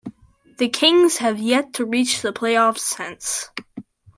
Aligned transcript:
The 0.57 0.67
Kings 0.67 1.17
have 1.17 1.37
yet 1.37 1.73
to 1.73 1.85
reach 1.85 2.23
the 2.23 2.31
playoffs 2.33 2.79
since. 2.79 3.51